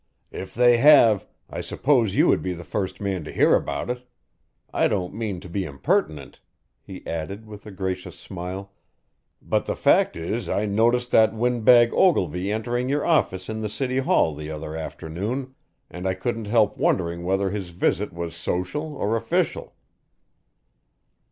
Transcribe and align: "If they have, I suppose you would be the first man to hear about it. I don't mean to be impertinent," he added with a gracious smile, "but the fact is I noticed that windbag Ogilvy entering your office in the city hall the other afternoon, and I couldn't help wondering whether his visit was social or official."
"If 0.31 0.55
they 0.55 0.77
have, 0.77 1.27
I 1.47 1.61
suppose 1.61 2.15
you 2.15 2.25
would 2.27 2.41
be 2.41 2.53
the 2.53 2.63
first 2.63 2.99
man 2.99 3.23
to 3.23 3.31
hear 3.31 3.53
about 3.53 3.87
it. 3.91 4.01
I 4.73 4.87
don't 4.87 5.13
mean 5.13 5.39
to 5.41 5.47
be 5.47 5.63
impertinent," 5.63 6.39
he 6.81 7.05
added 7.05 7.45
with 7.45 7.67
a 7.67 7.71
gracious 7.71 8.17
smile, 8.17 8.71
"but 9.43 9.67
the 9.67 9.75
fact 9.75 10.15
is 10.15 10.49
I 10.49 10.65
noticed 10.65 11.11
that 11.11 11.35
windbag 11.35 11.93
Ogilvy 11.93 12.51
entering 12.51 12.89
your 12.89 13.05
office 13.05 13.47
in 13.47 13.59
the 13.61 13.69
city 13.69 13.99
hall 13.99 14.33
the 14.33 14.49
other 14.49 14.75
afternoon, 14.75 15.53
and 15.87 16.07
I 16.07 16.15
couldn't 16.15 16.45
help 16.45 16.77
wondering 16.79 17.23
whether 17.23 17.51
his 17.51 17.69
visit 17.69 18.11
was 18.11 18.35
social 18.35 18.95
or 18.95 19.15
official." 19.15 19.75